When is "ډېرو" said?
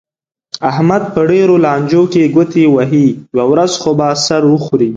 1.31-1.55